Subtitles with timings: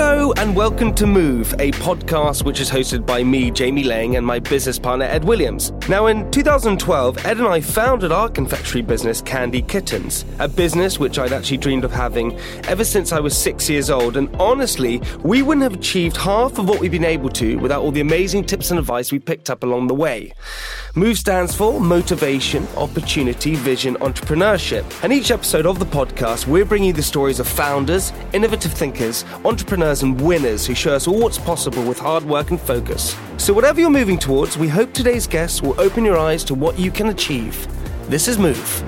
[0.00, 4.24] Hello and welcome to Move, a podcast which is hosted by me, Jamie Lang, and
[4.24, 5.72] my business partner, Ed Williams.
[5.88, 11.18] Now, in 2012, Ed and I founded our confectionery business, Candy Kittens, a business which
[11.18, 12.38] I'd actually dreamed of having
[12.68, 14.16] ever since I was six years old.
[14.16, 17.90] And honestly, we wouldn't have achieved half of what we've been able to without all
[17.90, 20.32] the amazing tips and advice we picked up along the way.
[20.94, 24.84] MOVE stands for Motivation, Opportunity, Vision, Entrepreneurship.
[25.02, 29.24] And each episode of the podcast, we're bringing you the stories of founders, innovative thinkers,
[29.44, 33.16] entrepreneurs, and winners who show us all what's possible with hard work and focus.
[33.38, 36.78] So, whatever you're moving towards, we hope today's guests will open your eyes to what
[36.78, 37.66] you can achieve.
[38.08, 38.84] This is Move.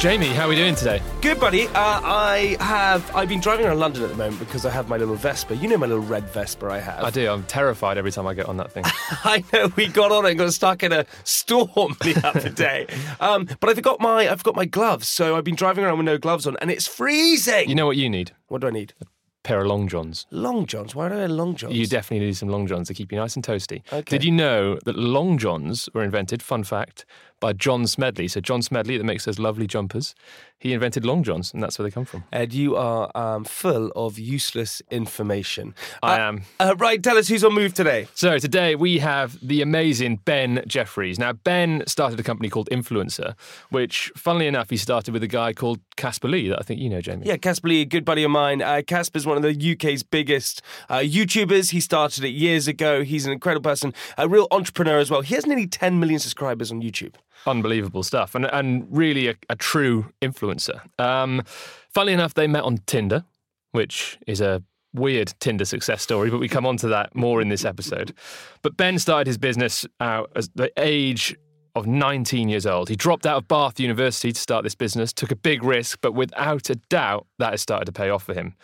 [0.00, 1.00] Jamie, how are we doing today?
[1.24, 1.68] Good, buddy.
[1.68, 3.10] Uh, I have.
[3.16, 5.56] I've been driving around London at the moment because I have my little Vespa.
[5.56, 7.02] You know my little red Vespa I have.
[7.02, 7.30] I do.
[7.30, 8.84] I'm terrified every time I get on that thing.
[9.24, 12.88] I know we got on it and got stuck in a storm the other day.
[13.20, 16.04] Um, but I forgot my I've got my gloves, so I've been driving around with
[16.04, 17.70] no gloves on, and it's freezing.
[17.70, 18.32] you know what you need?
[18.48, 18.92] what do I need?
[19.00, 19.06] A
[19.44, 20.26] pair of long johns.
[20.30, 20.94] Long johns.
[20.94, 21.74] Why do I have long johns?
[21.74, 23.80] You definitely need some long johns to keep you nice and toasty.
[23.90, 24.02] Okay.
[24.02, 26.42] Did you know that long johns were invented?
[26.42, 27.06] Fun fact
[27.44, 28.26] by John Smedley.
[28.26, 30.14] So John Smedley that makes those lovely jumpers.
[30.58, 32.24] He invented long johns, and that's where they come from.
[32.32, 35.74] Ed, you are um, full of useless information.
[36.02, 36.42] I Uh, am.
[36.58, 38.08] Uh, right, tell us who's on move today.
[38.14, 41.18] So today we have the amazing Ben Jeffries.
[41.18, 43.34] Now Ben started a company called Influencer,
[43.68, 46.88] which, funnily enough, he started with a guy called Casper Lee that I think you
[46.88, 47.26] know, Jamie.
[47.26, 48.62] Yeah, Casper Lee, a good buddy of mine.
[48.62, 51.72] Uh, Casper's one of the UK's biggest uh, YouTubers.
[51.72, 53.02] He started it years ago.
[53.04, 55.20] He's an incredible person, a real entrepreneur as well.
[55.20, 57.16] He has nearly 10 million subscribers on YouTube.
[57.46, 60.80] Unbelievable stuff and, and really a, a true influencer.
[61.00, 61.42] Um,
[61.90, 63.24] funnily enough, they met on Tinder,
[63.72, 64.62] which is a
[64.92, 68.14] weird Tinder success story, but we come on to that more in this episode.
[68.62, 71.36] But Ben started his business out at the age
[71.74, 72.88] of 19 years old.
[72.88, 76.12] He dropped out of Bath University to start this business, took a big risk, but
[76.12, 78.54] without a doubt, that has started to pay off for him.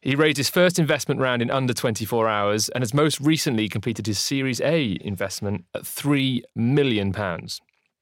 [0.00, 4.06] He raised his first investment round in under 24 hours and has most recently completed
[4.06, 7.12] his Series A investment at £3 million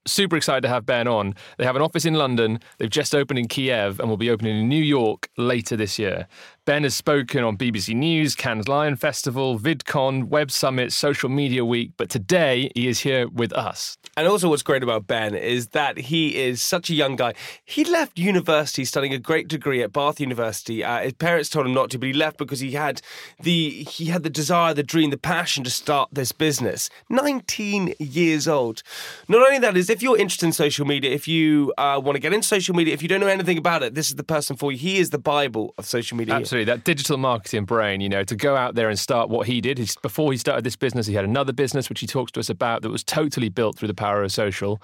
[0.07, 1.35] super excited to have Ben on.
[1.59, 2.61] They have an office in London.
[2.79, 6.27] They've just opened in Kiev and will be opening in New York later this year.
[6.65, 11.91] Ben has spoken on BBC News, Cannes Lion Festival, VidCon, Web Summit, Social Media Week,
[11.97, 13.99] but today he is here with us.
[14.17, 17.33] And also, what's great about Ben is that he is such a young guy.
[17.65, 20.85] He left university studying a great degree at Bath University.
[20.85, 23.01] Uh, his parents told him not to, but he left because he had
[23.41, 26.91] the he had the desire, the dream, the passion to start this business.
[27.09, 28.85] 19 years old.
[29.29, 32.21] Not only that is, if you're interested in social media, if you uh, want to
[32.21, 34.55] get into social media, if you don't know anything about it, this is the person
[34.55, 34.79] for you.
[34.79, 36.35] He is the Bible of social media.
[36.35, 39.61] Absolutely, that digital marketing brain, you know, to go out there and start what he
[39.61, 39.79] did.
[39.79, 42.51] He's, before he started this business, he had another business which he talks to us
[42.51, 44.81] about that was totally built through the power of social.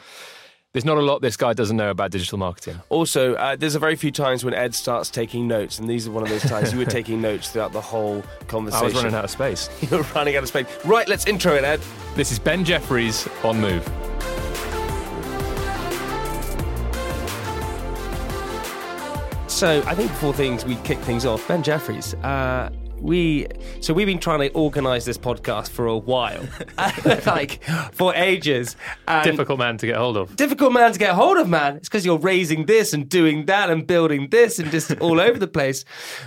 [0.73, 2.81] There's not a lot this guy doesn't know about digital marketing.
[2.91, 6.11] Also, uh, there's a very few times when Ed starts taking notes, and these are
[6.11, 8.83] one of those times you were taking notes throughout the whole conversation.
[8.83, 9.71] I was running out of space.
[9.91, 10.67] You're running out of space.
[10.85, 11.81] Right, let's intro it, Ed.
[12.17, 13.89] This is Ben Jeffries on Move.
[19.59, 22.15] So, I think before things we kick things off, Ben Jeffries.
[22.15, 22.71] Uh,
[23.01, 23.49] we
[23.81, 26.47] so we've been trying to organise this podcast for a while,
[27.27, 28.77] like for ages.
[29.09, 30.37] And Difficult man to get hold of.
[30.37, 31.75] difficult man to get hold of, man.
[31.75, 35.41] It's because you're raising this and doing that and building this and just all over
[35.41, 35.85] the place.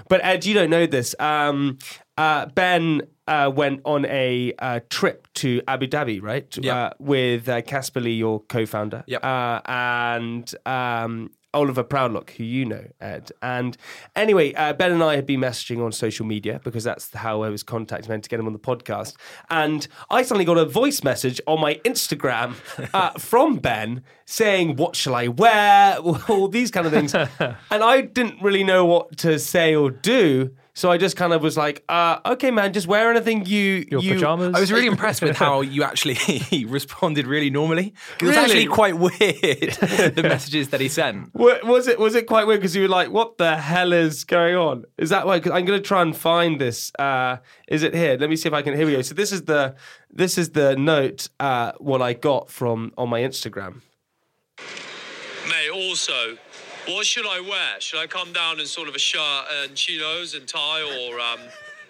[0.09, 1.15] But Ed, you don't know this.
[1.17, 1.77] Um,
[2.17, 6.53] uh, ben uh, went on a uh, trip to Abu Dhabi, right?
[6.57, 6.75] Yeah.
[6.75, 9.05] Uh, with uh, Casper Lee, your co-founder.
[9.07, 9.23] Yep.
[9.23, 13.31] Uh, and um, Oliver Proudlock, who you know, Ed.
[13.41, 13.77] And
[14.15, 17.49] anyway, uh, Ben and I had been messaging on social media because that's how I
[17.49, 19.15] was contacted meant to get him on the podcast.
[19.49, 22.55] And I suddenly got a voice message on my Instagram
[22.93, 25.97] uh, from Ben saying, "What shall I wear?"
[26.29, 30.55] All these kind of things, and I didn't really know what to say or do.
[30.73, 34.01] So I just kind of was like, uh, okay, man, just wear anything you Your
[34.01, 34.13] you.
[34.13, 34.55] pajamas.
[34.55, 36.17] I was really impressed with how you actually
[36.67, 37.93] responded really normally.
[38.17, 38.45] 'Cause It was Really?
[38.45, 41.33] actually quite weird, the messages that he sent.
[41.35, 44.55] Was it was it quite weird because you were like, "What the hell is going
[44.55, 45.39] on?" Is that why?
[45.39, 46.91] Because I'm going to try and find this.
[46.97, 48.15] Uh, is it here?
[48.17, 48.73] Let me see if I can.
[48.75, 49.01] Here we go.
[49.01, 49.75] So this is the
[50.09, 53.81] this is the note uh, what I got from on my Instagram.
[55.49, 56.37] Mate, also,
[56.87, 57.79] what should I wear?
[57.79, 61.39] Should I come down in sort of a shirt and chinos and tie, or um,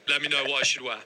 [0.09, 0.97] let me know what I should wear?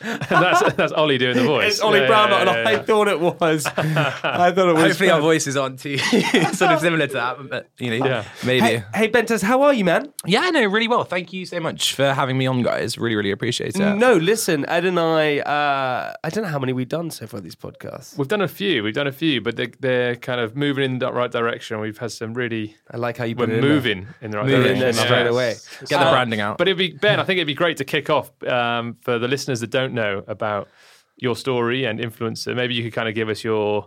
[0.28, 1.72] that's that's Ollie doing the voice.
[1.72, 2.82] It's Ollie Yeah, Brown, yeah, and yeah, I yeah.
[2.82, 3.66] thought it was.
[3.76, 4.82] I thought it was.
[4.82, 5.22] Hopefully, our fun.
[5.22, 5.98] voices aren't too
[6.52, 8.24] sort of similar to that, but you know, Yeah.
[8.44, 8.60] maybe.
[8.66, 10.12] Hey, hey Bentas, how are you, man?
[10.26, 11.04] Yeah, I no, really well.
[11.04, 12.98] Thank you so much for having me on, guys.
[12.98, 13.94] Really, really appreciate it.
[13.96, 15.38] No, listen, Ed and I.
[15.38, 18.16] Uh, I don't know how many we've done so far these podcasts.
[18.18, 18.82] We've done a few.
[18.82, 21.80] We've done a few, but they're, they're kind of moving in the right direction.
[21.80, 22.76] We've had some really.
[22.90, 23.70] I like how you We're put it in there.
[23.70, 24.76] moving in the right Moving direction.
[24.76, 25.54] in there straight away.
[25.80, 26.58] Get the Uh, branding out.
[26.58, 27.18] But it'd be Ben.
[27.18, 30.24] I think it'd be great to kick off um, for the listeners that don't know
[30.26, 30.68] about
[31.16, 32.54] your story and influencer.
[32.54, 33.86] Maybe you could kind of give us your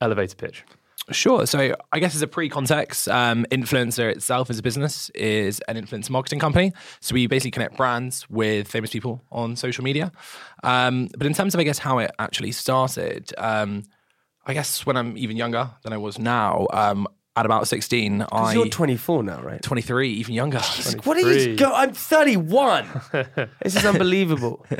[0.00, 0.64] elevator pitch.
[1.12, 1.46] Sure.
[1.46, 6.10] So I guess as a pre-context, um, Influencer itself as a business is an influencer
[6.10, 6.72] marketing company.
[7.00, 10.10] So we basically connect brands with famous people on social media.
[10.64, 13.84] Um, but in terms of, I guess, how it actually started, um,
[14.46, 17.06] I guess when I'm even younger than I was now, um,
[17.36, 18.54] at about 16, I...
[18.54, 19.62] You're 24 now, right?
[19.62, 20.58] 23, even younger.
[21.04, 21.56] What are you?
[21.56, 21.56] 23.
[21.56, 22.88] Go, I'm 31.
[23.62, 24.64] this is unbelievable.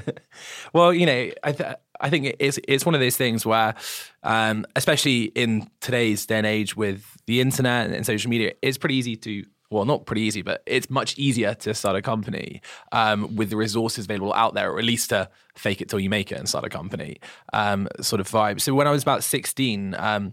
[0.73, 3.75] Well, you know, I th- I think it's it's one of those things where,
[4.23, 8.97] um, especially in today's day and age with the internet and social media, it's pretty
[8.97, 9.45] easy to.
[9.71, 12.61] Well, not pretty easy, but it's much easier to start a company
[12.93, 16.09] um, with the resources available out there, or at least to fake it till you
[16.09, 17.19] make it and start a company
[17.53, 18.61] um, sort of vibe.
[18.61, 20.33] So when I was about 16, um,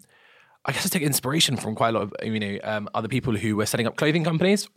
[0.66, 3.36] I guess I took inspiration from quite a lot of you know um, other people
[3.36, 4.68] who were setting up clothing companies.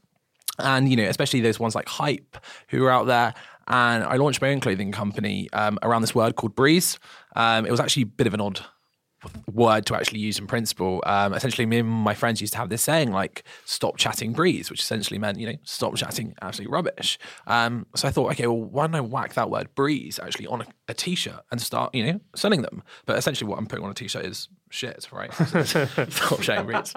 [0.58, 2.38] And you know especially those ones like hype
[2.68, 3.34] who are out there.
[3.68, 6.98] And i launched my own clothing company um, around this word called breeze.
[7.34, 8.60] Um, it was actually a bit of an odd
[9.52, 12.68] word to actually use in principle um, essentially me and my friends used to have
[12.68, 17.18] this saying like stop chatting breeze which essentially meant you know stop chatting absolute rubbish
[17.46, 20.60] um, so i thought okay well why don't i whack that word breeze actually on
[20.60, 23.90] a, a t-shirt and start you know selling them but essentially what i'm putting on
[23.90, 25.32] a t-shirt is shit right
[25.64, 26.92] stop chatting breeze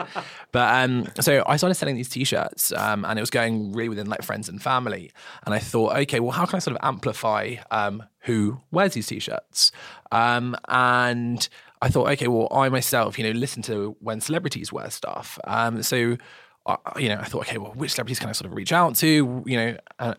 [0.51, 4.07] but um, so I started selling these t-shirts, um, and it was going really within
[4.07, 5.11] like friends and family.
[5.45, 9.07] And I thought, okay, well, how can I sort of amplify um, who wears these
[9.07, 9.71] t-shirts?
[10.11, 11.47] Um, and
[11.81, 15.39] I thought, okay, well, I myself, you know, listen to when celebrities wear stuff.
[15.45, 16.17] Um, so,
[16.65, 18.95] uh, you know, I thought, okay, well, which celebrities can I sort of reach out
[18.97, 19.43] to?
[19.45, 19.77] You know.
[19.97, 20.13] Uh,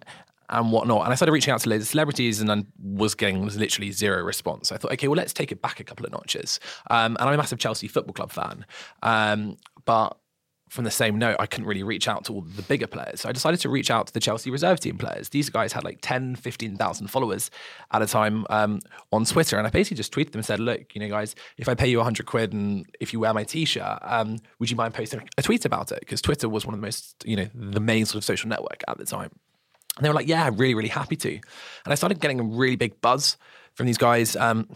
[0.50, 1.04] and whatnot.
[1.04, 4.22] And I started reaching out to loads of celebrities and then was getting literally zero
[4.24, 4.72] response.
[4.72, 6.58] I thought, okay, well, let's take it back a couple of notches.
[6.90, 8.66] Um, and I'm a massive Chelsea Football Club fan.
[9.02, 10.18] Um, but
[10.70, 13.22] from the same note, I couldn't really reach out to all the bigger players.
[13.22, 15.30] So I decided to reach out to the Chelsea reserve team players.
[15.30, 17.50] These guys had like 10, 15,000 followers
[17.90, 18.80] at a time um,
[19.12, 19.58] on Twitter.
[19.58, 21.88] And I basically just tweeted them and said, look, you know, guys, if I pay
[21.88, 25.28] you 100 quid and if you wear my t shirt, um, would you mind posting
[25.36, 25.98] a tweet about it?
[25.98, 28.84] Because Twitter was one of the most, you know, the main sort of social network
[28.86, 29.32] at the time.
[29.96, 31.32] And they were like, yeah, really, really happy to.
[31.32, 31.42] And
[31.86, 33.36] I started getting a really big buzz
[33.74, 34.68] from these guys um,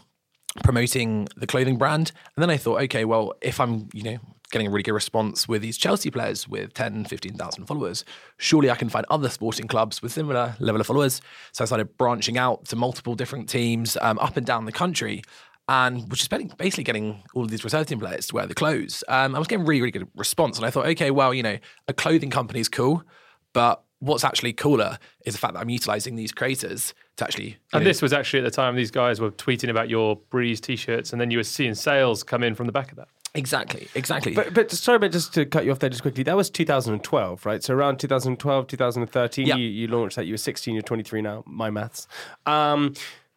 [0.61, 2.11] promoting the clothing brand.
[2.35, 4.17] And then I thought, okay, well, if I'm, you know,
[4.55, 8.05] getting a really good response with these Chelsea players with 10, 15,000 followers,
[8.37, 11.19] surely I can find other sporting clubs with similar level of followers.
[11.51, 15.23] So I started branching out to multiple different teams um, up and down the country.
[15.67, 19.03] And which is basically getting all of these reserve team players to wear the clothes.
[19.09, 20.57] Um, I was getting really, really good response.
[20.57, 21.57] And I thought, okay, well, you know,
[21.89, 23.03] a clothing company is cool,
[23.51, 27.57] but what's actually cooler is the fact that I'm utilizing these creators to actually.
[27.73, 30.61] And know, this was actually at the time these guys were tweeting about your Breeze
[30.61, 33.07] t-shirts, and then you were seeing sales come in from the back of that.
[33.35, 34.33] Exactly, exactly.
[34.33, 37.45] But, but sorry, but just to cut you off there just quickly, that was 2012,
[37.45, 37.63] right?
[37.63, 39.55] So around 2012, 2013, Yeah.
[39.55, 40.25] you, you launched that.
[40.25, 41.43] You were 16, you're 23 now.
[41.45, 42.07] My maths.
[42.45, 42.93] Um,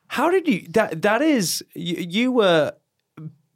[0.07, 0.67] how did you?
[0.71, 2.73] That that is you, you were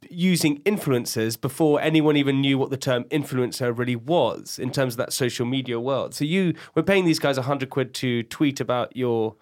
[0.09, 4.97] using influencers before anyone even knew what the term influencer really was in terms of
[4.97, 6.13] that social media world.
[6.13, 9.35] So you were paying these guys 100 quid to tweet about your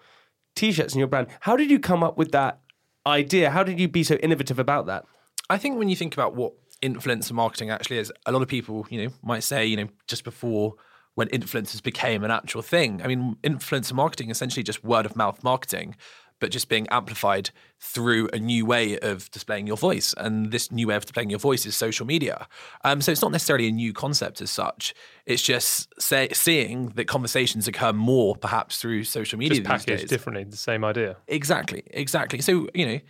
[0.54, 1.26] t-shirts and your brand.
[1.40, 2.60] How did you come up with that
[3.06, 3.50] idea?
[3.50, 5.04] How did you be so innovative about that?
[5.50, 8.86] I think when you think about what influencer marketing actually is, a lot of people,
[8.90, 10.74] you know, might say, you know, just before
[11.14, 13.02] when influencers became an actual thing.
[13.02, 15.96] I mean, influencer marketing is essentially just word of mouth marketing,
[16.40, 20.14] but just being amplified through a new way of displaying your voice.
[20.16, 22.48] And this new way of displaying your voice is social media.
[22.82, 24.94] Um, so it's not necessarily a new concept as such.
[25.24, 30.44] It's just say, seeing that conversations occur more perhaps through social media Just packaged differently,
[30.44, 31.16] the same idea.
[31.28, 32.40] Exactly, exactly.
[32.40, 33.00] So you know,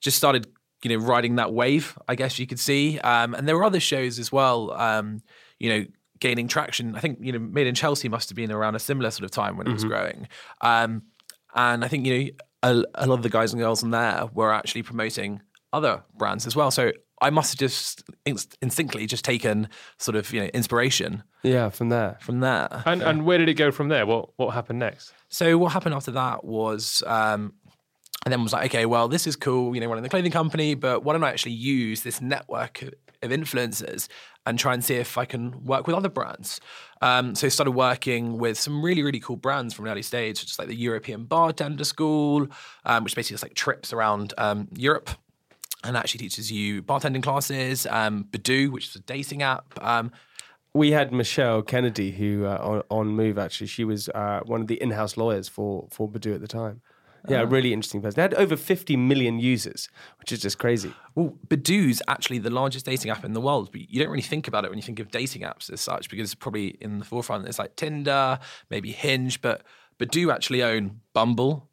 [0.00, 0.46] just started
[0.82, 2.98] you know riding that wave, I guess you could see.
[3.00, 4.72] Um, and there were other shows as well.
[4.72, 5.22] Um,
[5.58, 5.84] you know,
[6.20, 6.96] gaining traction.
[6.96, 9.30] I think you know, Made in Chelsea must have been around a similar sort of
[9.30, 10.28] time when it was growing.
[10.60, 11.02] Um,
[11.54, 12.30] and I think you know
[12.62, 15.40] a, a lot of the guys and girls in there were actually promoting
[15.72, 16.70] other brands as well.
[16.70, 19.68] So I must have just inst- instinctively just taken
[19.98, 22.16] sort of you know inspiration Yeah, from there.
[22.20, 22.82] from there.
[22.86, 24.06] And, and where did it go from there?
[24.06, 25.12] What what happened next?
[25.28, 27.52] So what happened after that was, um,
[28.24, 30.74] and then was like, okay, well, this is cool, you know, running the clothing company,
[30.74, 32.82] but why don't I actually use this network
[33.22, 34.08] of influencers
[34.46, 36.60] and try and see if I can work with other brands?
[37.00, 40.44] Um, so I started working with some really, really cool brands from an early stage,
[40.44, 42.46] just like the European Bartender School,
[42.84, 45.10] um, which basically is like trips around um, Europe
[45.82, 47.86] and actually teaches you bartending classes.
[47.86, 49.66] Um, Badoo, which is a dating app.
[49.80, 50.12] Um,
[50.74, 54.66] We had Michelle Kennedy, who uh, on, on Move actually, she was uh, one of
[54.66, 56.82] the in-house lawyers for for Badoo at the time.
[57.28, 58.16] Yeah, a uh, really interesting person.
[58.16, 60.92] They had over 50 million users, which is just crazy.
[61.14, 64.48] Well, Badoo's actually the largest dating app in the world, but you don't really think
[64.48, 67.04] about it when you think of dating apps as such, because it's probably in the
[67.04, 67.46] forefront.
[67.46, 68.38] It's like Tinder,
[68.70, 69.62] maybe Hinge, but
[69.98, 71.69] Badoo actually own Bumble.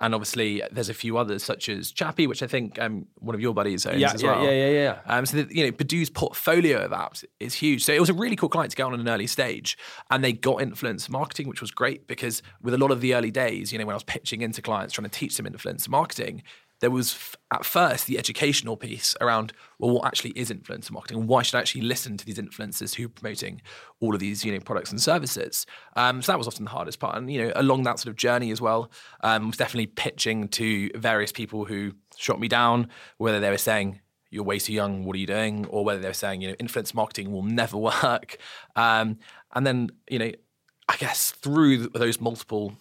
[0.00, 3.40] And obviously, there's a few others such as Chappy, which I think um, one of
[3.40, 4.44] your buddies owns Yeah, as yeah, well.
[4.44, 4.98] yeah, yeah, yeah.
[5.06, 7.84] Um, so that, you know, Badoo's portfolio of apps is huge.
[7.84, 9.76] So it was a really cool client to get on at an early stage,
[10.10, 13.32] and they got influence marketing, which was great because with a lot of the early
[13.32, 16.44] days, you know, when I was pitching into clients trying to teach them influence marketing,
[16.80, 21.28] there was at first the educational piece around well, what actually is influencer marketing, and
[21.28, 23.62] why should I actually listen to these influencers who are promoting
[24.00, 25.66] all of these you know products and services.
[25.96, 28.16] Um, so that was often the hardest part, and you know, along that sort of
[28.16, 28.90] journey as well,
[29.22, 34.00] um, was definitely pitching to various people who shot me down, whether they were saying
[34.30, 35.66] you're way too young, what are you doing?
[35.66, 38.36] Or whether they were saying, you know, influence marketing will never work.
[38.76, 39.18] Um,
[39.54, 40.30] and then, you know,
[40.88, 42.74] I guess through those multiple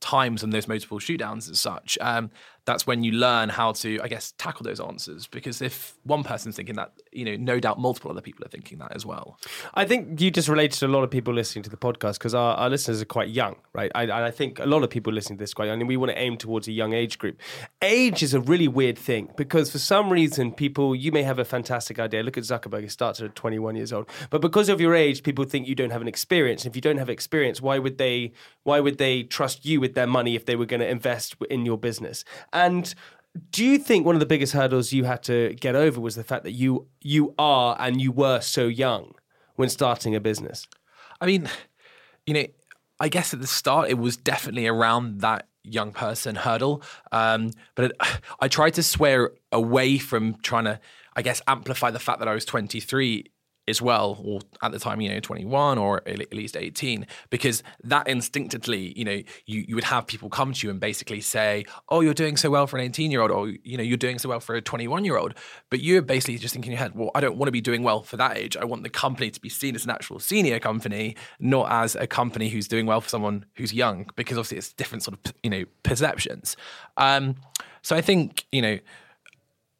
[0.00, 2.30] times and those multiple shootdowns and such, um,
[2.68, 5.26] that's when you learn how to, I guess, tackle those answers.
[5.26, 8.78] Because if one person's thinking that, you know, no doubt multiple other people are thinking
[8.78, 9.38] that as well.
[9.74, 12.34] I think you just related to a lot of people listening to the podcast because
[12.34, 13.90] our, our listeners are quite young, right?
[13.94, 16.12] I, I think a lot of people listening to this quite young, and we want
[16.12, 17.40] to aim towards a young age group.
[17.82, 21.44] Age is a really weird thing because for some reason, people, you may have a
[21.44, 22.22] fantastic idea.
[22.22, 24.08] Look at Zuckerberg, he started at 21 years old.
[24.30, 26.64] But because of your age, people think you don't have an experience.
[26.66, 28.32] If you don't have experience, why would they,
[28.62, 31.66] why would they trust you with their money if they were going to invest in
[31.66, 32.24] your business?
[32.52, 32.94] And
[33.50, 36.24] do you think one of the biggest hurdles you had to get over was the
[36.24, 39.14] fact that you you are and you were so young
[39.56, 40.66] when starting a business?
[41.20, 41.48] I mean,
[42.26, 42.44] you know,
[43.00, 46.82] I guess at the start it was definitely around that young person hurdle.
[47.12, 47.92] Um, but it,
[48.40, 50.80] I tried to swear away from trying to,
[51.16, 53.26] I guess, amplify the fact that I was 23
[53.68, 58.08] as well, or at the time, you know, 21 or at least 18, because that
[58.08, 62.00] instinctively, you know, you, you would have people come to you and basically say, oh,
[62.00, 64.28] you're doing so well for an 18 year old, or, you know, you're doing so
[64.28, 65.34] well for a 21 year old.
[65.70, 67.82] But you're basically just thinking in your head, well, I don't want to be doing
[67.82, 68.56] well for that age.
[68.56, 72.06] I want the company to be seen as an actual senior company, not as a
[72.06, 75.50] company who's doing well for someone who's young, because obviously it's different sort of, you
[75.50, 76.56] know, perceptions.
[76.96, 77.36] Um,
[77.82, 78.78] so I think, you know,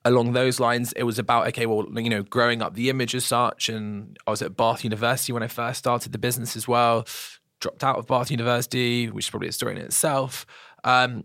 [0.09, 3.25] along those lines, it was about okay, well, you know, growing up the image as
[3.25, 3.69] such.
[3.69, 7.07] And I was at Bath University when I first started the business as well.
[7.61, 10.47] Dropped out of Bath University, which is probably a story in itself.
[10.85, 11.25] Um,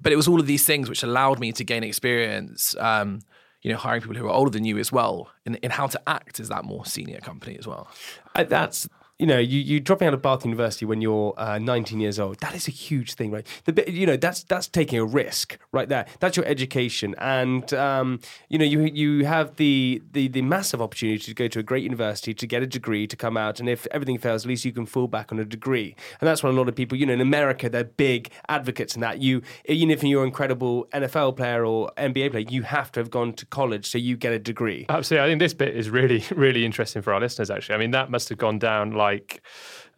[0.00, 2.74] but it was all of these things which allowed me to gain experience.
[2.78, 3.20] Um,
[3.62, 6.00] you know, hiring people who are older than you as well, in, in how to
[6.06, 7.88] act as that more senior company as well.
[8.36, 11.98] Uh, that's you know, you you dropping out of Bath University when you're uh, 19
[11.98, 12.38] years old.
[12.38, 13.46] That is a huge thing, right?
[13.64, 16.06] The you know, that's that's taking a risk right there.
[16.20, 21.18] That's your education, and um, you know, you you have the, the the massive opportunity
[21.18, 23.86] to go to a great university to get a degree to come out, and if
[23.90, 25.96] everything fails, at least you can fall back on a degree.
[26.20, 29.00] And that's what a lot of people, you know, in America, they're big advocates in
[29.00, 29.20] that.
[29.20, 33.10] You even if you're an incredible NFL player or NBA player, you have to have
[33.10, 34.86] gone to college so you get a degree.
[34.88, 35.24] Absolutely.
[35.24, 37.74] I think this bit is really, really interesting for our listeners, actually.
[37.74, 39.42] I mean, that must have gone down like like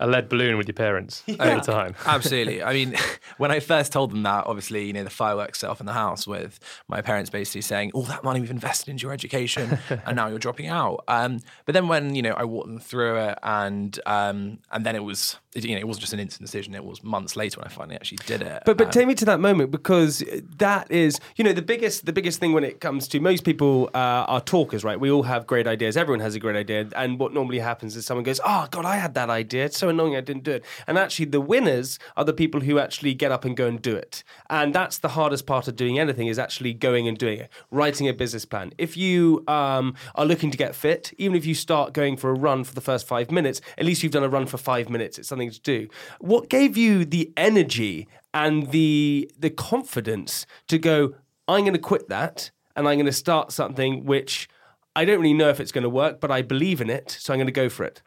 [0.01, 1.95] a lead balloon with your parents at the time.
[2.07, 2.63] Absolutely.
[2.63, 2.97] I mean,
[3.39, 5.93] when I first told them that, obviously, you know, the fireworks set off in the
[5.93, 10.17] house with my parents basically saying, all that money we've invested into your education and
[10.17, 11.05] now you're dropping out.
[11.07, 14.97] Um, but then when, you know, I walked them through it and um, and then
[14.97, 16.75] it was, it, you know, it wasn't just an instant decision.
[16.75, 18.63] It was months later when I finally actually did it.
[18.65, 20.25] But but Um, take me to that moment because
[20.59, 23.91] that is you know the biggest the biggest thing when it comes to most people
[23.95, 27.19] uh, are talkers right we all have great ideas everyone has a great idea and
[27.19, 30.17] what normally happens is someone goes oh god I had that idea it's so annoying
[30.17, 30.65] I didn't do it.
[30.87, 33.95] And actually the winners are the people who actually get up and go and do
[33.95, 34.25] it.
[34.49, 38.09] And that's the hardest part of doing anything is actually going and doing it writing
[38.09, 38.73] a business plan.
[38.79, 42.35] If you um, are looking to get fit even if you start going for a
[42.35, 45.19] run for the first five minutes at least you've done a run for five minutes.
[45.19, 45.89] It's something to do.
[46.21, 51.15] What gave you the energy and the the confidence to go
[51.49, 54.49] i'm going to quit that and i'm going to start something which
[54.95, 57.33] i don't really know if it's going to work but i believe in it so
[57.33, 58.03] i'm going to go for it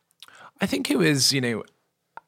[0.61, 1.63] I think it was, you know,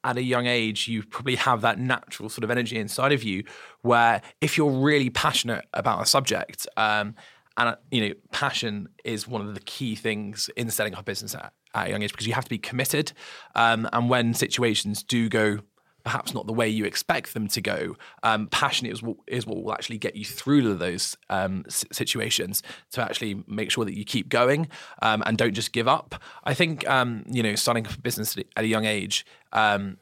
[0.06, 3.42] at a young age, you probably have that natural sort of energy inside of you
[3.82, 7.16] where if you're really passionate about a subject, um,
[7.56, 11.34] and you know, passion is one of the key things in setting up a business
[11.34, 13.12] at, at a young age because you have to be committed.
[13.56, 15.58] Um, and when situations do go
[16.06, 19.62] perhaps not the way you expect them to go, um, passion is what, is what
[19.62, 24.28] will actually get you through those um, situations to actually make sure that you keep
[24.28, 24.68] going
[25.02, 26.14] um, and don't just give up.
[26.44, 29.96] I think, um, you know, starting a business at a young age, um,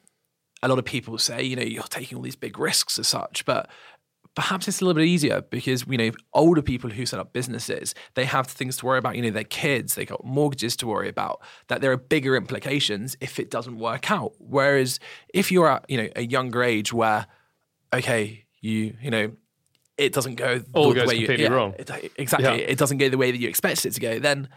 [0.62, 3.46] a lot of people say, you know, you're taking all these big risks as such,
[3.46, 3.70] but
[4.34, 7.94] perhaps it's a little bit easier because you know older people who set up businesses
[8.14, 11.08] they have things to worry about you know their kids they got mortgages to worry
[11.08, 14.98] about that there are bigger implications if it doesn't work out whereas
[15.32, 17.26] if you're at you know a younger age where
[17.92, 19.30] okay you you know
[19.96, 21.74] it doesn't go All the goes way completely you, yeah, wrong.
[21.78, 22.66] it- exactly Yeah.
[22.72, 24.48] it doesn't go the way that you expected it to go then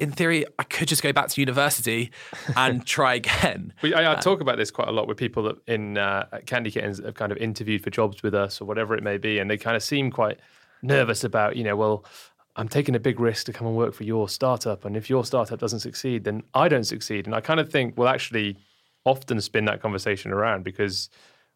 [0.00, 2.10] in theory i could just go back to university
[2.56, 5.56] and try again We, I, I talk about this quite a lot with people that
[5.66, 9.02] in uh, Candy Kittens have kind of interviewed for jobs with us or whatever it
[9.02, 10.38] may be, and they kind of seem quite
[10.82, 12.04] nervous about, you know, well,
[12.56, 15.24] I'm taking a big risk to come and work for your startup, and if your
[15.24, 17.26] startup doesn't succeed, then I don't succeed.
[17.26, 18.56] And I kind of think we'll actually
[19.04, 21.08] often spin that conversation around because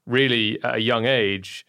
[0.06, 1.66] really at a young age,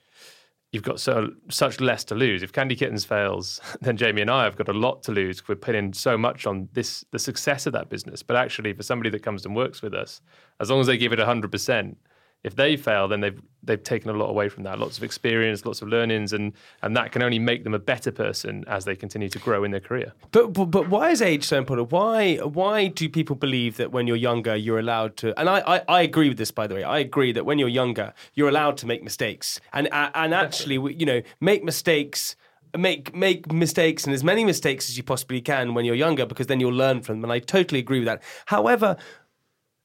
[0.75, 2.43] you've got so such less to lose.
[2.43, 5.47] If Candy Kittens fails, then Jamie and I have got a lot to lose.
[5.47, 8.21] We're putting so much on this the success of that business.
[8.21, 10.21] But actually, for somebody that comes and works with us,
[10.59, 11.97] as long as they give it hundred percent,
[12.45, 14.77] if they fail, then they've they've taken a lot away from that.
[14.77, 18.11] Lots of experience, lots of learnings, and and that can only make them a better
[18.11, 20.13] person as they continue to grow in their career.
[20.31, 21.91] But, but but why is age so important?
[21.91, 25.37] Why why do people believe that when you're younger you're allowed to?
[25.39, 26.83] And I, I, I agree with this by the way.
[26.83, 31.05] I agree that when you're younger you're allowed to make mistakes and and actually you
[31.05, 32.35] know make mistakes.
[32.77, 36.47] Make make mistakes and as many mistakes as you possibly can when you're younger because
[36.47, 37.23] then you'll learn from them.
[37.23, 38.21] And I totally agree with that.
[38.47, 38.97] However,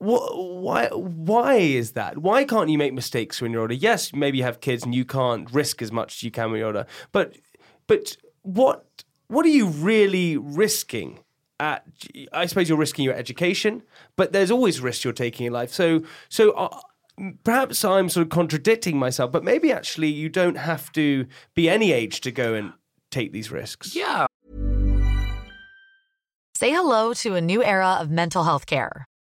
[0.00, 2.19] Wh- why why is that?
[2.19, 3.75] Why can't you make mistakes when you're older?
[3.75, 6.59] Yes, maybe you have kids and you can't risk as much as you can when
[6.59, 6.87] you're older.
[7.12, 7.37] But
[7.87, 11.21] but what what are you really risking?
[11.59, 11.85] At
[12.33, 13.83] I suppose you're risking your education,
[14.16, 15.73] but there's always risks you're taking in life.
[15.73, 16.52] So so.
[16.52, 16.80] Uh,
[17.45, 21.92] Perhaps I'm sort of contradicting myself, but maybe actually you don't have to be any
[21.92, 22.73] age to go and
[23.11, 23.95] take these risks.
[23.95, 24.25] yeah
[26.57, 29.05] Say hello to a new era of mental health care.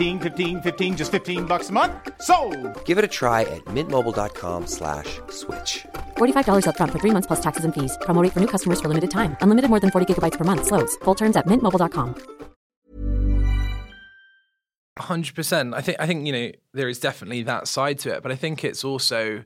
[0.00, 1.92] 15, 15 15, just 15 bucks a month.
[2.22, 2.36] So,
[2.86, 5.84] Give it a try at mintmobile.com slash switch.
[6.16, 7.98] $45 upfront for three months plus taxes and fees.
[8.06, 9.36] Promo for new customers for limited time.
[9.42, 10.66] Unlimited more than 40 gigabytes per month.
[10.66, 10.96] Slows.
[11.04, 12.14] Full terms at mintmobile.com.
[14.98, 15.74] hundred percent.
[15.74, 18.36] I think I think you know there is definitely that side to it, but I
[18.36, 19.44] think it's also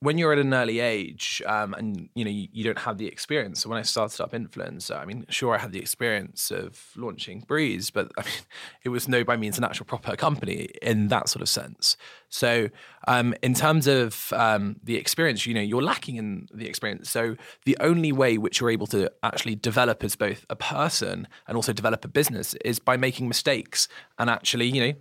[0.00, 3.06] when you're at an early age um, and you know you, you don't have the
[3.06, 3.60] experience.
[3.60, 7.40] So when I started up Influencer, I mean, sure I had the experience of launching
[7.40, 8.32] Breeze, but I mean,
[8.84, 11.96] it was no by means an actual proper company in that sort of sense.
[12.28, 12.68] So
[13.08, 17.10] um, in terms of um, the experience, you know, you're lacking in the experience.
[17.10, 21.56] So the only way which you're able to actually develop as both a person and
[21.56, 24.92] also develop a business is by making mistakes and actually, you know,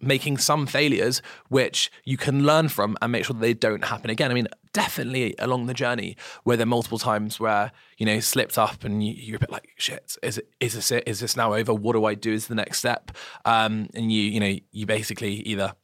[0.00, 4.10] making some failures which you can learn from and make sure that they don't happen
[4.10, 4.30] again.
[4.30, 8.58] I mean, definitely along the journey where there are multiple times where you know slipped
[8.58, 10.16] up and you, you're a bit like shit.
[10.22, 10.40] Is?
[10.60, 11.04] Is this it?
[11.06, 11.72] Is this now over?
[11.72, 12.32] What do I do?
[12.32, 13.10] Is the next step?
[13.44, 15.74] Um, and you you know you basically either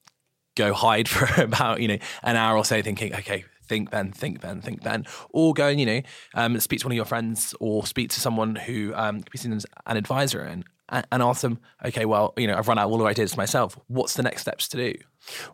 [0.55, 3.45] go hide for about you know an hour or so, thinking okay.
[3.65, 6.03] Think then, think then, think then, or go and you know
[6.35, 9.39] um, speak to one of your friends or speak to someone who um, could be
[9.39, 12.79] seen as an advisor and and, and ask them, okay, well, you know, I've run
[12.79, 13.79] out all the ideas myself.
[13.89, 14.95] What's the next steps to do?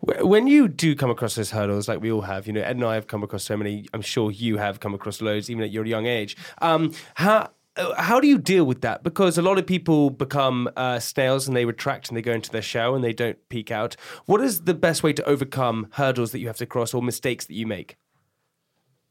[0.01, 2.85] When you do come across those hurdles, like we all have, you know, Ed and
[2.85, 3.87] I have come across so many.
[3.95, 6.37] I'm sure you have come across loads, even at your young age.
[6.61, 7.51] Um, how
[7.97, 9.05] how do you deal with that?
[9.05, 12.51] Because a lot of people become uh, snails and they retract and they go into
[12.51, 13.95] their shell and they don't peek out.
[14.27, 17.47] What is the best way to overcome hurdles that you have to cross or mistakes
[17.47, 17.97] that you make?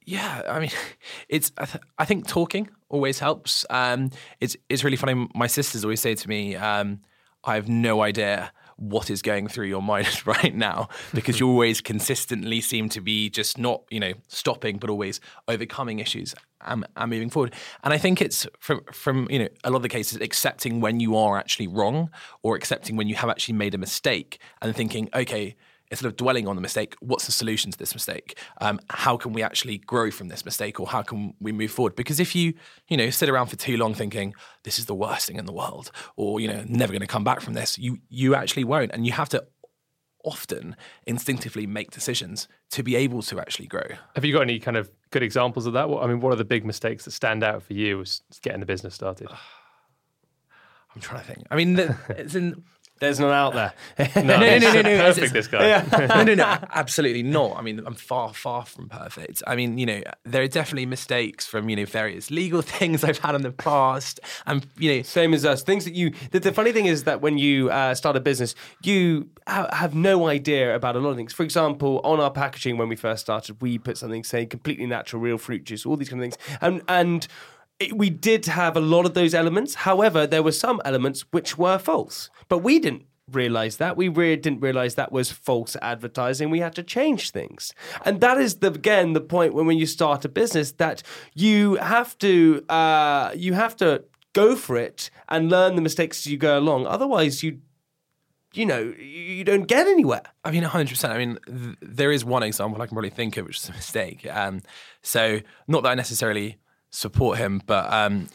[0.07, 0.71] Yeah, I mean,
[1.29, 1.51] it's.
[1.57, 3.65] I, th- I think talking always helps.
[3.69, 5.27] Um, it's it's really funny.
[5.35, 7.01] My sisters always say to me, um,
[7.43, 11.81] "I have no idea what is going through your mind right now because you always
[11.81, 17.09] consistently seem to be just not, you know, stopping, but always overcoming issues and, and
[17.09, 17.53] moving forward.
[17.83, 21.01] And I think it's from from you know a lot of the cases accepting when
[21.01, 22.11] you are actually wrong
[22.43, 25.57] or accepting when you have actually made a mistake and thinking, okay
[25.89, 28.37] instead of dwelling on the mistake, what's the solution to this mistake?
[28.61, 31.95] Um, how can we actually grow from this mistake, or how can we move forward?
[31.95, 32.53] Because if you,
[32.87, 35.53] you know, sit around for too long thinking this is the worst thing in the
[35.53, 38.91] world, or you know, never going to come back from this, you you actually won't,
[38.91, 39.45] and you have to
[40.23, 43.87] often instinctively make decisions to be able to actually grow.
[44.15, 45.89] Have you got any kind of good examples of that?
[45.89, 48.59] What, I mean, what are the big mistakes that stand out for you as getting
[48.59, 49.29] the business started?
[50.95, 51.47] I'm trying to think.
[51.51, 52.63] I mean, the, it's in
[52.99, 53.73] there's none out there.
[54.15, 54.97] no, no, no, no, no, no.
[54.97, 55.67] Perfect, this guy.
[55.67, 56.07] Yeah.
[56.09, 57.57] no, no, no, absolutely not.
[57.57, 59.43] I mean, I'm far, far from perfect.
[59.45, 63.19] I mean, you know, there are definitely mistakes from you know various legal things I've
[63.19, 65.63] had in the past, and you know, same as us.
[65.63, 66.11] Things that you.
[66.31, 69.93] The, the funny thing is that when you uh, start a business, you ha- have
[69.95, 71.33] no idea about a lot of things.
[71.33, 75.21] For example, on our packaging when we first started, we put something saying completely natural,
[75.21, 77.27] real fruit juice, all these kind of things, and and
[77.79, 79.75] it, we did have a lot of those elements.
[79.75, 83.97] However, there were some elements which were false, but we didn't realize that.
[83.97, 86.49] We really didn't realize that was false advertising.
[86.49, 87.73] We had to change things.
[88.05, 91.75] And that is the again the point when when you start a business that you
[91.75, 96.37] have to uh, you have to go for it and learn the mistakes as you
[96.37, 96.87] go along.
[96.87, 97.59] Otherwise you
[98.53, 100.23] you know you don't get anywhere.
[100.45, 103.45] I mean 100% i mean th- there is one example i can probably think of
[103.45, 104.25] which is a mistake.
[104.31, 104.61] Um,
[105.01, 106.57] so not that i necessarily
[106.97, 108.27] support him, but um,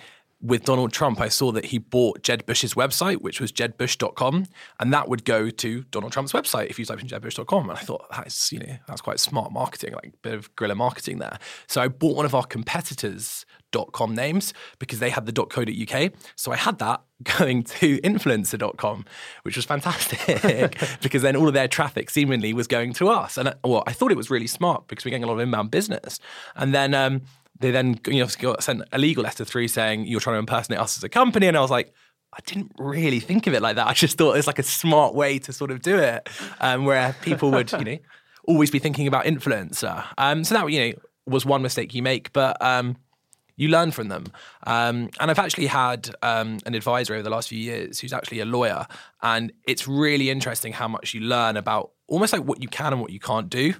[0.42, 4.46] with Donald Trump, I saw that he bought Jeb Bush's website, which was jebbush.com,
[4.80, 7.70] and that would go to Donald Trump's website if you type in jebbush.com.
[7.70, 10.74] And I thought that's you know that's quite smart marketing, like a bit of guerrilla
[10.74, 11.38] marketing there.
[11.68, 13.46] So I bought one of our competitors.
[13.94, 16.12] .com names because they had the .co.uk.
[16.36, 17.00] So I had that
[17.38, 19.06] going to influencer.com,
[19.44, 23.38] which was fantastic because then all of their traffic seemingly was going to us.
[23.38, 25.70] And well, I thought it was really smart because we're getting a lot of inbound
[25.70, 26.20] business.
[26.54, 27.22] And then um,
[27.58, 30.96] they then you know sent a legal letter through saying you're trying to impersonate us
[30.96, 31.92] as a company, and I was like.
[32.34, 33.86] I didn't really think of it like that.
[33.88, 36.86] I just thought it was like a smart way to sort of do it, um,
[36.86, 37.98] where people would, you know,
[38.46, 40.02] always be thinking about influencer.
[40.16, 40.92] Um, so that you know
[41.26, 42.96] was one mistake you make, but um,
[43.56, 44.26] you learn from them.
[44.66, 48.40] Um, and I've actually had um, an advisor over the last few years who's actually
[48.40, 48.86] a lawyer,
[49.22, 53.00] and it's really interesting how much you learn about almost like what you can and
[53.00, 53.74] what you can't do,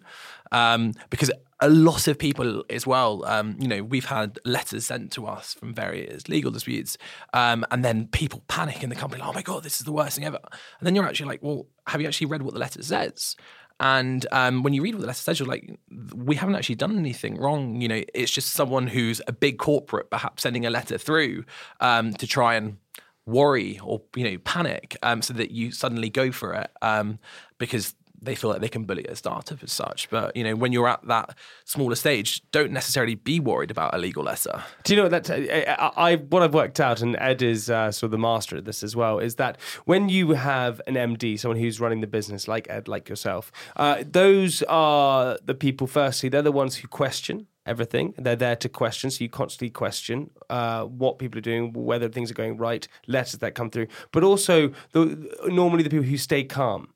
[0.53, 1.31] um, because
[1.63, 3.25] a lot of people as well.
[3.25, 6.99] Um, you know, we've had letters sent to us from various legal disputes,
[7.33, 9.93] um, and then people panic in the company, like, "Oh my god, this is the
[9.93, 12.61] worst thing ever!" And then you're actually like, "Well, have you actually read what the
[12.61, 13.37] letter says?"
[13.79, 15.79] And um, when you read what the letter says, you're like,
[16.15, 20.11] "We haven't actually done anything wrong." You know, it's just someone who's a big corporate,
[20.11, 21.45] perhaps sending a letter through
[21.81, 22.79] um, to try and
[23.25, 27.21] worry or you know panic, um, so that you suddenly go for it um,
[27.59, 30.09] because they feel like they can bully a startup as such.
[30.11, 33.99] But you know, when you're at that smaller stage, don't necessarily be worried about a
[33.99, 34.63] legal letter.
[34.85, 38.09] Do you know that I, I, what I've worked out, and Ed is uh, sort
[38.09, 41.59] of the master at this as well, is that when you have an MD, someone
[41.59, 45.87] who's running the business like Ed, like yourself, uh, those are the people.
[45.87, 48.15] Firstly, they're the ones who question everything.
[48.19, 52.31] They're there to question, so you constantly question uh, what people are doing, whether things
[52.31, 56.45] are going right, letters that come through, but also the, normally the people who stay
[56.45, 56.89] calm.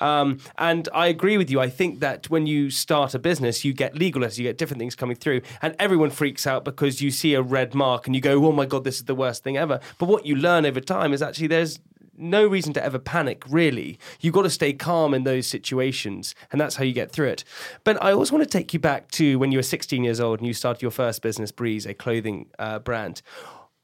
[0.00, 1.60] Um, and I agree with you.
[1.60, 4.78] I think that when you start a business, you get legal letters, you get different
[4.78, 8.20] things coming through, and everyone freaks out because you see a red mark and you
[8.20, 10.80] go, "Oh my god, this is the worst thing ever." But what you learn over
[10.80, 11.80] time is actually there's
[12.16, 13.98] no reason to ever panic, really.
[14.20, 17.44] You've got to stay calm in those situations, and that's how you get through it.
[17.84, 20.38] But I also want to take you back to when you were 16 years old
[20.38, 23.22] and you started your first business, Breeze, a clothing uh, brand.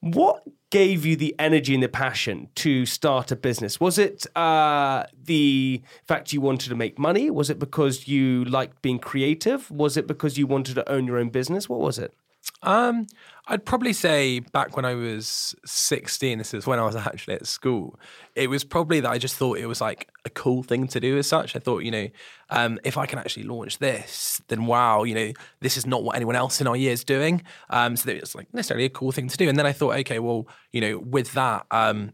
[0.01, 3.81] What gave you the energy and the passion to start a business?
[3.81, 7.31] Was it uh, the fact you wanted to make money?
[7.31, 9.71] Was it because you liked being creative?
[9.71, 11.69] Was it because you wanted to own your own business?
[11.69, 12.15] What was it?
[12.63, 13.07] Um,
[13.51, 17.47] I'd probably say back when I was 16, this is when I was actually at
[17.47, 17.99] school,
[18.35, 21.17] it was probably that I just thought it was like a cool thing to do
[21.17, 21.57] as such.
[21.57, 22.09] I thought, you know,
[22.51, 26.15] um, if I can actually launch this, then wow, you know, this is not what
[26.17, 27.43] anyone else in our year is doing.
[27.71, 29.49] Um, so it's like necessarily a cool thing to do.
[29.49, 32.13] And then I thought, okay, well, you know, with that, um,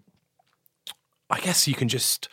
[1.30, 2.28] I guess you can just,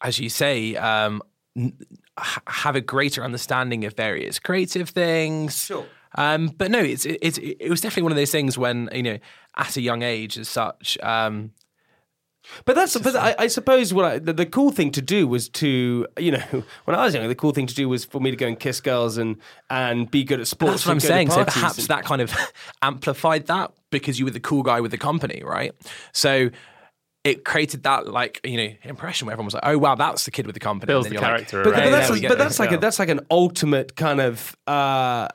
[0.00, 1.20] as you say, um,
[1.56, 1.76] n-
[2.16, 5.64] have a greater understanding of various creative things.
[5.64, 5.86] Sure.
[6.16, 9.18] Um, but no, it's, it's it was definitely one of those things when you know
[9.56, 10.96] at a young age as such.
[11.02, 11.52] Um,
[12.66, 15.48] But that's but I, I suppose what I, the, the cool thing to do was
[15.50, 16.38] to you know
[16.84, 18.58] when I was young the cool thing to do was for me to go and
[18.58, 19.36] kiss girls and
[19.70, 20.84] and be good at sports.
[20.84, 21.30] That's what I'm and go to saying.
[21.30, 22.34] So perhaps and- that kind of
[22.82, 25.72] amplified that because you were the cool guy with the company, right?
[26.12, 26.50] So
[27.24, 30.30] it created that like you know impression where everyone was like, "Oh wow, that's the
[30.30, 32.28] kid with the company." Builds And the character Like, But, around but that's there we
[32.28, 35.28] but that's like a, that's like an ultimate kind of uh,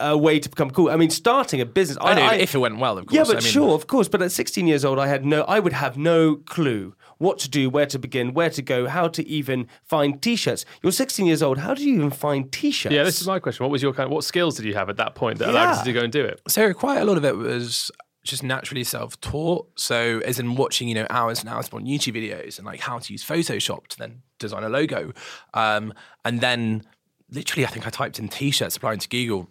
[0.00, 0.90] a way to become cool.
[0.90, 1.98] I mean, starting a business.
[2.00, 3.14] I know if it went well, of course.
[3.14, 4.08] yeah, but I mean, sure, of course.
[4.08, 5.42] But at 16 years old, I had no.
[5.42, 9.08] I would have no clue what to do, where to begin, where to go, how
[9.08, 10.64] to even find t-shirts.
[10.82, 11.58] You're 16 years old.
[11.58, 12.92] How do you even find t-shirts?
[12.92, 13.64] Yeah, this is my question.
[13.64, 14.06] What was your kind?
[14.06, 16.12] Of, what skills did you have at that point that allowed you to go and
[16.12, 16.40] do it?
[16.48, 17.90] So quite a lot of it was
[18.24, 19.78] just naturally self-taught.
[19.78, 22.98] So as in watching, you know, hours and hours on YouTube videos and like how
[22.98, 25.12] to use Photoshop to then design a logo.
[25.52, 25.92] Um,
[26.24, 26.84] and then
[27.30, 29.50] literally, I think I typed in t-shirts applying to Google.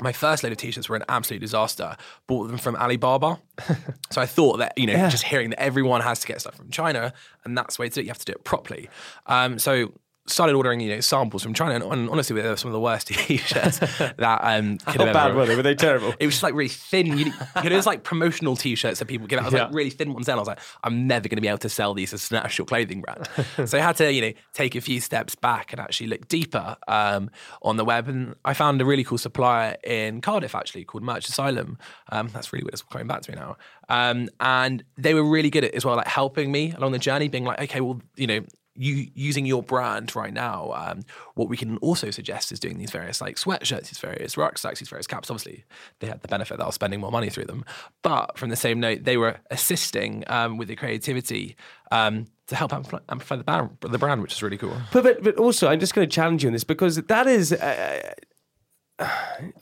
[0.00, 1.96] My first load of t-shirts were an absolute disaster.
[2.26, 3.38] Bought them from Alibaba.
[4.10, 6.70] so I thought that, you know, just hearing that everyone has to get stuff from
[6.70, 7.12] China
[7.44, 8.88] and that's the way to do it, you have to do it properly.
[9.26, 9.92] Um, so
[10.26, 12.80] started ordering, you know, samples from China and, and honestly, they were some of the
[12.80, 15.56] worst t-shirts that um, could How have bad ever- were they?
[15.56, 16.14] Were they terrible?
[16.18, 17.06] it was just like really thin.
[17.18, 19.46] You, know, it was like promotional t-shirts that people give out.
[19.46, 20.26] It was like really thin ones.
[20.26, 22.36] Then I was like, I'm never going to be able to sell these as an
[22.36, 23.28] actual clothing brand.
[23.68, 26.76] so I had to, you know, take a few steps back and actually look deeper
[26.86, 27.30] um,
[27.62, 28.08] on the web.
[28.08, 31.78] And I found a really cool supplier in Cardiff actually called Merch Asylum.
[32.10, 32.74] Um, that's really weird.
[32.74, 33.56] It's coming back to me now.
[33.88, 37.28] Um, and they were really good at as well, like helping me along the journey,
[37.28, 38.40] being like, okay, well, you know,
[38.80, 41.02] you using your brand right now, um,
[41.34, 44.88] what we can also suggest is doing these various like sweatshirts, these various rucksacks, these
[44.88, 45.30] various caps.
[45.30, 45.64] Obviously,
[45.98, 47.62] they had the benefit that I was spending more money through them,
[48.00, 51.56] but from the same note, they were assisting um, with the creativity
[51.90, 54.76] um, to help amplify, the, brand, the brand, which is really cool.
[54.92, 57.52] But, but but also, I'm just going to challenge you on this because that is,
[57.52, 58.14] uh,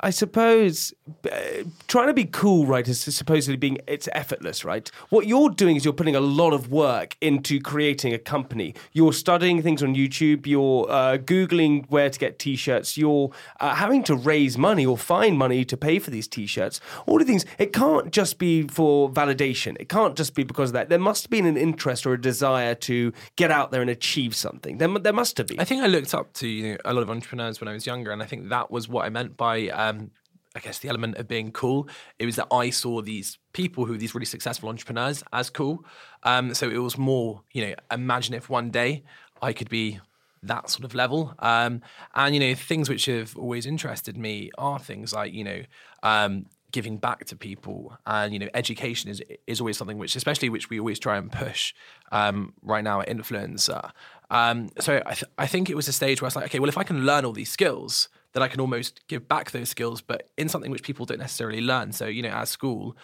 [0.00, 0.92] I suppose,
[1.30, 1.38] uh,
[1.86, 2.86] trying to be cool, right?
[2.86, 4.90] Is supposedly being it's effortless, right?
[5.10, 8.74] What you're doing is you're putting a lot of work into creating a company.
[8.92, 10.46] You're studying things on YouTube.
[10.46, 12.96] You're uh, googling where to get t-shirts.
[12.96, 16.80] You're uh, having to raise money or find money to pay for these t-shirts.
[17.06, 17.44] All the things.
[17.58, 19.76] It can't just be for validation.
[19.78, 20.88] It can't just be because of that.
[20.88, 24.78] There must be an interest or a desire to get out there and achieve something.
[24.78, 25.60] There, there must have been.
[25.60, 27.86] I think I looked up to you know, a lot of entrepreneurs when I was
[27.86, 30.10] younger, and I think that was what I meant by, um,
[30.54, 31.88] I guess, the element of being cool.
[32.18, 35.84] It was that I saw these people who were these really successful entrepreneurs as cool.
[36.22, 39.04] Um, so it was more, you know, imagine if one day
[39.42, 40.00] I could be
[40.42, 41.34] that sort of level.
[41.38, 41.82] Um,
[42.14, 45.62] and you know, things which have always interested me are things like you know.
[46.02, 50.50] Um, giving back to people and you know education is is always something which especially
[50.50, 51.72] which we always try and push
[52.12, 53.90] um, right now at influencer
[54.30, 56.58] um, so I, th- I think it was a stage where I was like okay
[56.58, 59.68] well if I can learn all these skills then I can almost give back those
[59.68, 62.96] skills but in something which people don't necessarily learn so you know at school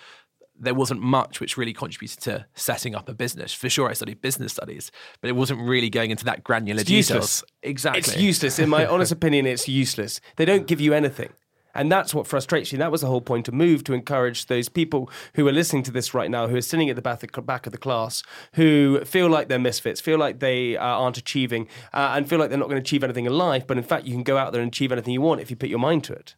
[0.59, 3.53] there wasn't much which really contributed to setting up a business.
[3.53, 6.88] For sure, I studied business studies, but it wasn't really going into that granular It's
[6.88, 7.09] details.
[7.09, 7.44] useless.
[7.62, 7.99] Exactly.
[7.99, 8.59] It's useless.
[8.61, 10.20] In my honest opinion, it's useless.
[10.37, 11.33] They don't give you anything.
[11.75, 12.79] And that's what frustrates you.
[12.79, 15.91] That was the whole point to move to encourage those people who are listening to
[15.91, 18.23] this right now, who are sitting at the back of, the class,
[18.55, 22.51] who feel like they're misfits, feel like they uh, aren't achieving, uh, and feel like
[22.51, 23.67] they're not going to achieve anything in life.
[23.67, 25.57] But in fact, you can go out there and achieve anything you want if you
[25.57, 26.35] put your mind to it.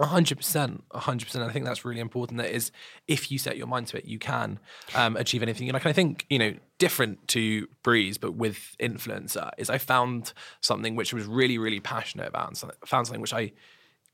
[0.00, 1.44] Hundred percent, hundred percent.
[1.44, 2.38] I think that's really important.
[2.38, 2.72] That is,
[3.06, 4.58] if you set your mind to it, you can
[4.92, 5.68] um, achieve anything.
[5.68, 10.96] Like I think you know, different to Breeze, but with influencer, is I found something
[10.96, 13.52] which I was really, really passionate about, and found something which I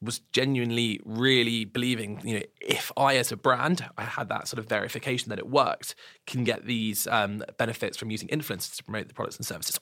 [0.02, 2.20] was genuinely really believing.
[2.24, 5.48] You know, if I as a brand, I had that sort of verification that it
[5.48, 5.94] worked,
[6.26, 9.78] can get these um, benefits from using influencers to promote the products and services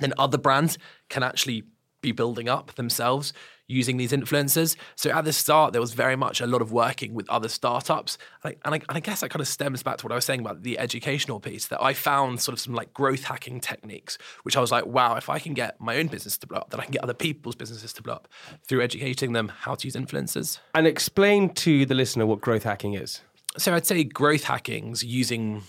[0.00, 1.64] then other brands can actually
[2.06, 3.32] be building up themselves
[3.68, 4.76] using these influencers.
[4.94, 8.16] So at the start, there was very much a lot of working with other startups.
[8.44, 10.14] And I, and I, and I guess that kind of stems back to what I
[10.14, 13.60] was saying about the educational piece that I found sort of some like growth hacking
[13.60, 16.58] techniques, which I was like, wow, if I can get my own business to blow
[16.58, 18.28] up, then I can get other people's businesses to blow up
[18.68, 20.60] through educating them how to use influencers.
[20.74, 23.20] And explain to the listener what growth hacking is.
[23.58, 25.62] So I'd say growth hacking's using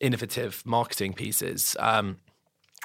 [0.00, 1.76] innovative marketing pieces.
[1.80, 2.18] Um,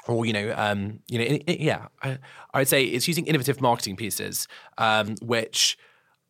[0.06, 2.18] or you know, um, you know, i- i- yeah, I,
[2.52, 4.46] I'd say it's using innovative marketing pieces,
[4.78, 5.78] um, which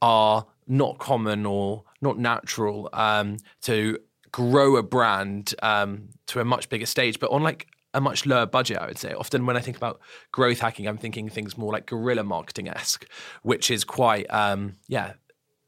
[0.02, 3.98] are not common or not natural um, to
[4.32, 8.46] grow a brand um, to a much bigger stage, but on like a much lower
[8.46, 9.12] budget, I would say.
[9.12, 10.00] Often when I think about
[10.32, 13.06] growth hacking, I'm thinking things more like guerrilla marketing esque,
[13.42, 15.12] which is quite, um, yeah,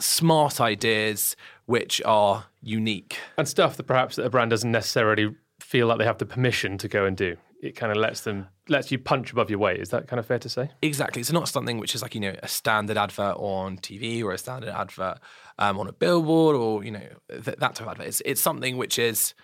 [0.01, 3.19] smart ideas which are unique.
[3.39, 6.89] and stuff that perhaps a brand doesn't necessarily feel like they have the permission to
[6.89, 7.37] go and do.
[7.63, 9.81] It kind of lets them lets you punch above your weight.
[9.81, 10.71] Is that kind of fair to say?
[10.83, 11.21] Exactly.
[11.21, 14.39] It's not something which is like you know a standard advert on TV or a
[14.39, 15.19] standard advert
[15.59, 18.07] um, on a billboard or you know th- that type of advert.
[18.09, 19.35] It's, it's something which is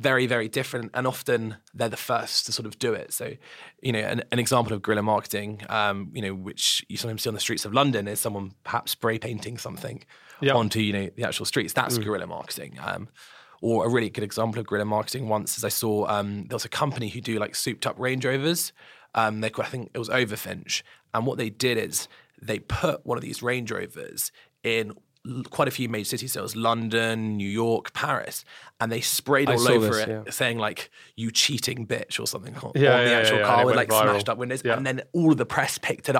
[0.00, 3.34] very very different and often they're the first to sort of do it so
[3.82, 7.28] you know an, an example of guerrilla marketing um, you know which you sometimes see
[7.28, 10.02] on the streets of london is someone perhaps spray painting something
[10.40, 10.54] Yep.
[10.54, 13.08] onto you know the actual streets that's guerrilla marketing um,
[13.60, 16.64] or a really good example of guerrilla marketing once is i saw um, there was
[16.64, 18.72] a company who do like souped up range rovers
[19.14, 22.08] um, they i think it was overfinch and what they did is
[22.40, 24.92] they put one of these range rovers in
[25.50, 26.32] quite a few major cities.
[26.32, 28.44] So it was London, New York, Paris,
[28.80, 30.22] and they sprayed I all over this, it, yeah.
[30.30, 33.76] saying like "you cheating bitch" or something on Yeah, the yeah, actual yeah, car with
[33.76, 34.02] like viral.
[34.04, 34.76] smashed up windows, Yeah.
[34.76, 36.16] and then all of the press picked it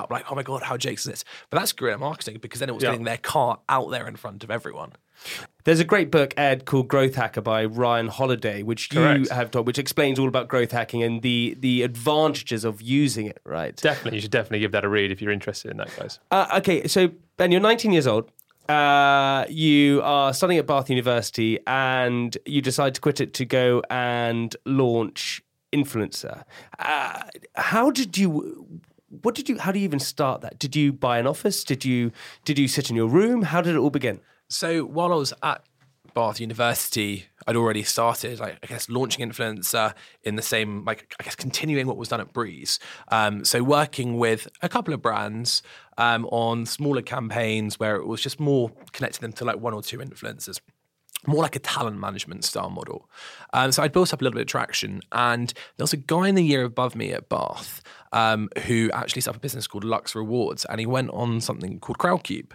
[5.23, 5.29] up like, "Oh my god, how Jake's this?" But that's guerrilla marketing because then it
[5.29, 5.29] was Yeah.
[5.29, 5.47] getting their car out there in front of everyone.
[5.63, 9.65] There's a great book, Ed, called Growth Hacker by Ryan Holiday, which you have taught,
[9.65, 13.39] which explains all about growth hacking and the the advantages of using it.
[13.45, 13.75] Right.
[13.75, 16.19] Definitely, you should definitely give that a read if you're interested in that, guys.
[16.31, 18.31] Uh, okay, so Ben, you're 19 years old.
[18.69, 23.81] Uh, you are studying at Bath University, and you decide to quit it to go
[23.89, 25.41] and launch
[25.73, 26.43] Influencer.
[26.79, 27.23] Uh,
[27.55, 28.81] how did you?
[29.23, 29.57] What did you?
[29.57, 30.57] How do you even start that?
[30.57, 31.63] Did you buy an office?
[31.63, 32.11] Did you?
[32.45, 33.41] Did you sit in your room?
[33.43, 34.21] How did it all begin?
[34.51, 35.63] So while I was at
[36.13, 41.23] Bath University, I'd already started, like, I guess, launching Influencer in the same, like, I
[41.23, 42.77] guess, continuing what was done at Breeze.
[43.07, 45.63] Um, so working with a couple of brands
[45.97, 49.81] um, on smaller campaigns where it was just more connecting them to like one or
[49.81, 50.59] two influencers.
[51.27, 53.07] More like a talent management style model.
[53.53, 55.01] Um, so I'd built up a little bit of traction.
[55.11, 59.21] And there was a guy in the year above me at Bath um, who actually
[59.21, 60.65] set up a business called Lux Rewards.
[60.65, 62.53] And he went on something called Crowdcube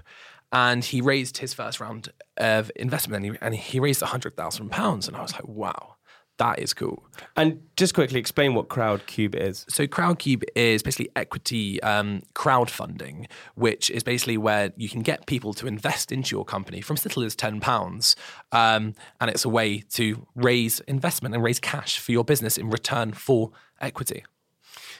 [0.52, 5.09] and he raised his first round of investment and he, and he raised £100,000.
[5.09, 5.96] And I was like, wow,
[6.38, 7.04] that is cool.
[7.35, 9.64] And just quickly explain what Crowdcube is.
[9.68, 15.54] So Crowdcube is basically equity um, crowdfunding, which is basically where you can get people
[15.54, 18.16] to invest into your company from as little as ten pounds,
[18.52, 22.68] um, and it's a way to raise investment and raise cash for your business in
[22.68, 24.24] return for equity.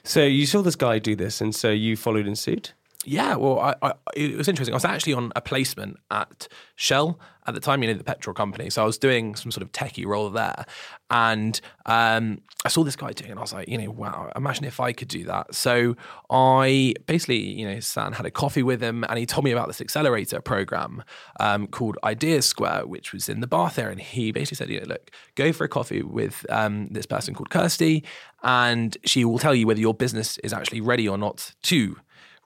[0.05, 2.73] So you saw this guy do this, and so you followed in suit.
[3.09, 4.75] Yeah, well, I, I, it was interesting.
[4.75, 8.35] I was actually on a placement at Shell at the time, you know, the petrol
[8.35, 8.69] company.
[8.69, 10.65] So I was doing some sort of techie role there,
[11.09, 14.33] and um, I saw this guy doing, it and I was like, you know, wow,
[14.35, 15.55] imagine if I could do that.
[15.55, 15.97] So
[16.31, 19.53] I basically, you know, sat and had a coffee with him, and he told me
[19.53, 21.05] about this accelerator program
[21.39, 23.93] um, called Ideas Square, which was in the Bath area.
[23.93, 27.35] And he basically said, you know, look, go for a coffee with um, this person
[27.35, 28.03] called Kirsty,
[28.43, 31.97] and she will tell you whether your business is actually ready or not to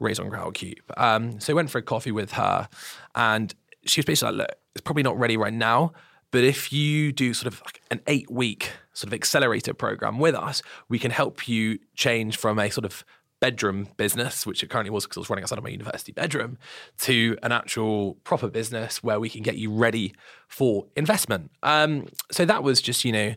[0.00, 0.80] raise on Crowdcube.
[0.96, 2.68] Um, so I went for a coffee with her,
[3.14, 5.92] and she was basically like, "Look, it's probably not ready right now,
[6.30, 10.62] but if you do sort of like an eight-week sort of accelerator program with us,
[10.88, 13.04] we can help you change from a sort of
[13.40, 16.58] bedroom business, which it currently was because I was running outside of my university bedroom,
[16.98, 20.14] to an actual proper business where we can get you ready
[20.46, 21.50] for investment.
[21.62, 23.34] Um, so that was just you know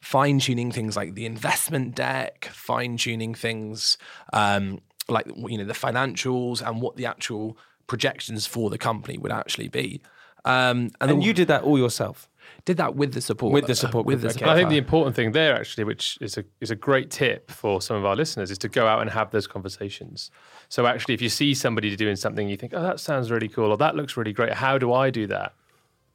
[0.00, 3.96] fine tuning things like the investment deck, fine tuning things
[4.32, 9.32] um, like you know the financials and what the actual projections for the company would
[9.32, 10.00] actually be.
[10.44, 12.28] Um, and, And then you did that all yourself.
[12.64, 14.50] did that with the support, With the support with the group, support.
[14.50, 17.80] I think the important thing there, actually, which is a is a great tip for
[17.82, 20.30] some of our listeners, is to go out and have those conversations.
[20.68, 23.70] So actually, if you see somebody doing something, you think, "Oh, that sounds really cool,"
[23.72, 25.52] or "That looks really great." How do I do that?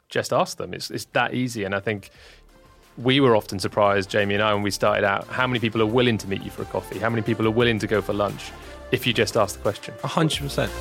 [0.09, 0.73] Just ask them.
[0.73, 1.63] It's it's that easy.
[1.65, 2.09] And I think
[2.97, 5.85] we were often surprised, Jamie and I, when we started out, how many people are
[5.99, 6.99] willing to meet you for a coffee?
[6.99, 8.51] How many people are willing to go for lunch?
[8.91, 9.93] If you just ask the question.
[10.03, 10.71] hundred percent.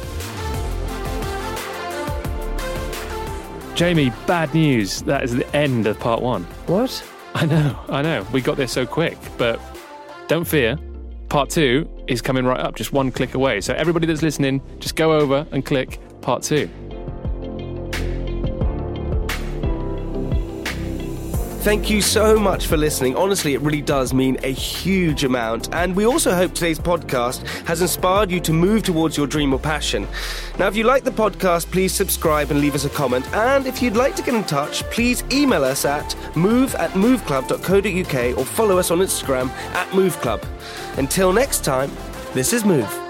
[3.76, 5.02] Jamie, bad news.
[5.02, 6.44] That is the end of part one.
[6.66, 7.02] What?
[7.34, 8.26] I know, I know.
[8.32, 9.60] We got there so quick, but
[10.28, 10.76] don't fear.
[11.28, 13.60] Part two is coming right up, just one click away.
[13.60, 16.68] So, everybody that's listening, just go over and click part two.
[21.60, 23.14] Thank you so much for listening.
[23.16, 25.72] Honestly, it really does mean a huge amount.
[25.74, 29.58] And we also hope today's podcast has inspired you to move towards your dream or
[29.58, 30.08] passion.
[30.58, 33.30] Now, if you like the podcast, please subscribe and leave us a comment.
[33.34, 38.38] And if you'd like to get in touch, please email us at move at moveclub.co.uk
[38.38, 40.42] or follow us on Instagram at moveclub.
[40.96, 41.92] Until next time,
[42.32, 43.09] this is Move.